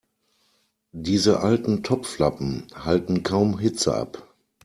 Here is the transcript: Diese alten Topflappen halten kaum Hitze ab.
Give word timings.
Diese 0.93 1.41
alten 1.41 1.83
Topflappen 1.83 2.65
halten 2.73 3.21
kaum 3.21 3.59
Hitze 3.59 3.93
ab. 3.93 4.27